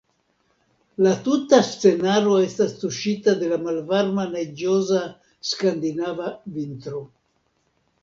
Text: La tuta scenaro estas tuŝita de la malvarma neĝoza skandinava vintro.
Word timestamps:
La 1.07 1.11
tuta 1.27 1.59
scenaro 1.67 2.39
estas 2.47 2.73
tuŝita 2.85 3.37
de 3.43 3.51
la 3.53 3.61
malvarma 3.69 4.27
neĝoza 4.35 5.05
skandinava 5.55 6.37
vintro. 6.61 7.09